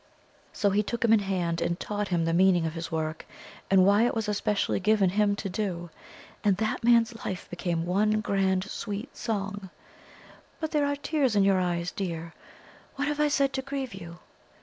So 0.51 0.71
he 0.71 0.81
took 0.81 1.05
him 1.05 1.13
in 1.13 1.19
hand, 1.19 1.61
and 1.61 1.79
taught 1.79 2.07
him 2.07 2.25
the 2.25 2.33
meaning 2.33 2.65
of 2.65 2.73
his 2.73 2.91
work, 2.91 3.27
and 3.69 3.85
why 3.85 4.07
it 4.07 4.15
was 4.15 4.27
especially 4.27 4.79
given 4.79 5.11
him 5.11 5.35
to 5.35 5.47
do; 5.47 5.91
and 6.43 6.57
that 6.57 6.83
man's 6.83 7.23
life 7.23 7.47
became 7.51 7.85
'one 7.85 8.19
grand 8.19 8.63
sweet 8.63 9.15
song.' 9.15 9.69
But 10.59 10.71
there 10.71 10.87
are 10.87 10.95
tears 10.95 11.35
in 11.35 11.43
your 11.43 11.59
eyes, 11.59 11.91
dear! 11.91 12.33
What 12.95 13.07
have 13.07 13.19
I 13.19 13.27
said 13.27 13.53
to 13.53 13.61
grieve 13.61 13.93
you?" 13.93 14.17